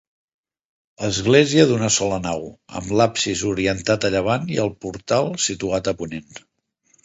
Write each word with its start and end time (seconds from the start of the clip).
Església 1.07 1.65
d'una 1.71 1.89
sola 1.97 2.17
nau, 2.23 2.41
amb 2.81 2.95
l'absis 3.01 3.45
orientat 3.53 4.09
a 4.11 4.13
llevant 4.19 4.51
i 4.57 4.61
el 4.67 4.75
portal 4.87 5.33
situat 5.49 5.95
a 5.95 5.99
ponent. 6.05 6.37